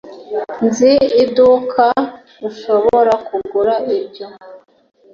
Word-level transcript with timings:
Nzi 0.65 0.91
iduka 1.23 1.85
ushobora 2.49 3.13
kugura 3.27 3.73
ibyo 3.97 4.27